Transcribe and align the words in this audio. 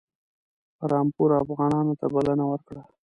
رامپور 0.91 1.29
افغانانو 1.43 1.93
ته 1.99 2.05
بلنه 2.13 2.43
ورکړه. 2.51 2.81